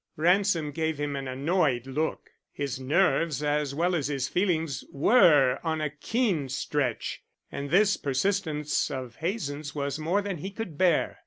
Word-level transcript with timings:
Ransom 0.17 0.71
gave 0.71 0.97
him 0.99 1.15
an 1.15 1.27
annoyed 1.27 1.85
look. 1.85 2.31
His 2.51 2.79
nerves 2.79 3.43
as 3.43 3.75
well 3.75 3.93
as 3.93 4.07
his 4.07 4.27
feelings 4.27 4.83
were 4.91 5.59
on 5.63 5.79
a 5.79 5.91
keen 5.91 6.49
stretch, 6.49 7.21
and 7.51 7.69
this 7.69 7.97
persistence 7.97 8.89
of 8.89 9.17
Hazen's 9.17 9.75
was 9.75 9.99
more 9.99 10.23
than 10.23 10.37
he 10.39 10.49
could 10.49 10.75
bear. 10.75 11.19